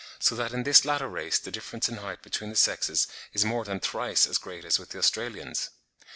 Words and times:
so 0.17 0.33
that 0.33 0.51
in 0.51 0.63
this 0.63 0.83
latter 0.83 1.07
race 1.07 1.37
the 1.37 1.51
difference 1.51 1.87
in 1.87 1.97
height 1.97 2.23
between 2.23 2.49
the 2.49 2.55
sexes 2.55 3.07
is 3.33 3.45
more 3.45 3.63
than 3.63 3.79
thrice 3.79 4.25
as 4.25 4.39
great 4.39 4.65
as 4.65 4.79
with 4.79 4.89
the 4.89 4.97
Australians. 4.97 5.69